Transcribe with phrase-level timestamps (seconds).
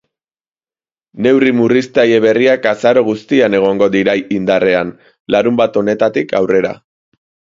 [1.25, 4.93] Neurri murriztaile berriak azaro guztian egongo dirai indarrean,
[5.35, 6.73] larunbat honetatik aurrera.